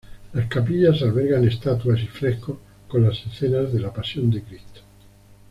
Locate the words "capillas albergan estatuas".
0.47-1.99